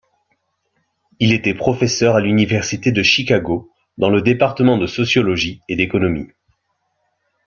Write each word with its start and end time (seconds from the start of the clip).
Il 1.19 1.31
était 1.31 1.53
professeur 1.53 2.15
à 2.15 2.21
l'université 2.21 2.91
de 2.91 3.03
Chicago, 3.03 3.71
dans 3.99 4.09
le 4.09 4.23
département 4.23 4.79
de 4.79 4.87
sociologie 4.87 5.61
et 5.69 5.75
d'économie. 5.75 6.31